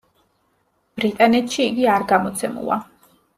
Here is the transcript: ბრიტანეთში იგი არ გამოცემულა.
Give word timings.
ბრიტანეთში 0.99 1.61
იგი 1.73 1.85
არ 1.97 2.07
გამოცემულა. 2.13 2.81